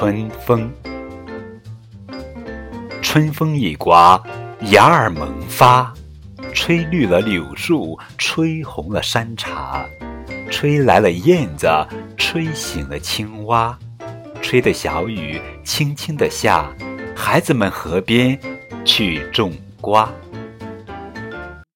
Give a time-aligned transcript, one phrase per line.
[0.00, 0.72] 春风
[3.02, 4.18] 春风一刮，
[4.70, 5.92] 芽儿萌发，
[6.54, 9.84] 吹绿了柳树，吹红了山茶，
[10.50, 11.68] 吹来了燕子，
[12.16, 13.78] 吹醒了青蛙，
[14.40, 16.74] 吹的小雨轻轻的下，
[17.14, 18.40] 孩子们河边
[18.86, 20.10] 去种瓜。